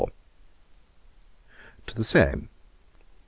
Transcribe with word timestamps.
To 1.85 1.93
the 1.93 2.03
same. 2.03 2.49